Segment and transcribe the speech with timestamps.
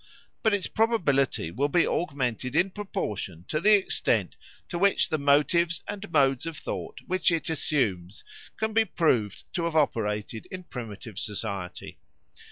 [0.41, 4.35] But its probability will be augmented in proportion to the extent
[4.69, 8.23] to which the motives and modes of thought which it assumes
[8.57, 11.99] can be proved to have operated in primitive society.